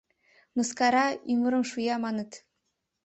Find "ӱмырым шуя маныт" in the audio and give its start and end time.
1.31-2.31